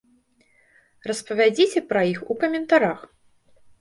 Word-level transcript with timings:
Распавядзіце 1.11 1.79
пра 1.93 2.01
іх 2.13 2.19
у 2.31 2.39
каментарах! 2.45 2.99